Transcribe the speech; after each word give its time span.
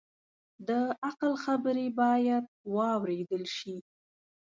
د 0.67 0.69
عقل 1.07 1.31
خبرې 1.43 1.87
باید 2.01 2.45
واورېدل 2.75 3.43
شي 3.57 3.75